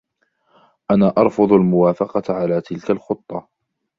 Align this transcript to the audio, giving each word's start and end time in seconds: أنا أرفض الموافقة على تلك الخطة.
أنا 0.91 1.13
أرفض 1.17 1.51
الموافقة 1.53 2.33
على 2.33 2.61
تلك 2.61 2.91
الخطة. 2.91 3.47